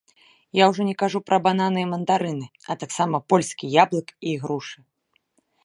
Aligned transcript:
Я 0.59 0.63
ўжо 0.69 0.81
не 0.89 0.95
кажу 1.01 1.19
пра 1.27 1.37
бананы 1.47 1.79
і 1.85 1.89
мандарыны, 1.93 2.47
а 2.69 2.77
таксама 2.85 3.17
польскі 3.35 3.73
яблык 3.83 4.07
і 4.25 4.35
ігрушы. 4.35 4.79